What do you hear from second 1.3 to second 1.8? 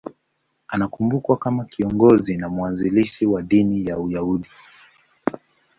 kama